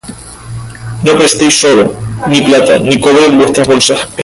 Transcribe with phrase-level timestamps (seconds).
[1.03, 1.85] No aprestéis oro,
[2.27, 3.99] ni plata, ni cobre en vuestras bolsas;